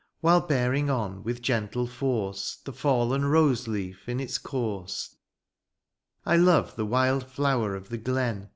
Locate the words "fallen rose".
2.73-3.67